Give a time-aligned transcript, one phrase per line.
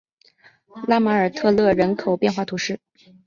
[0.87, 2.79] 拉马尔特勒人口变化图示